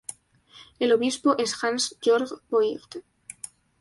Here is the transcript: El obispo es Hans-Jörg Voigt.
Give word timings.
El 0.79 0.93
obispo 0.93 1.35
es 1.37 1.53
Hans-Jörg 1.63 2.33
Voigt. 2.49 2.97